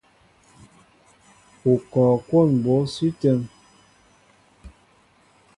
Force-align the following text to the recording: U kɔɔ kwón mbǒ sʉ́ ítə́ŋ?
U 1.71 1.73
kɔɔ 1.91 2.13
kwón 2.27 2.47
mbǒ 2.57 2.75
sʉ́ 2.93 3.07
ítə́ŋ? 3.09 3.39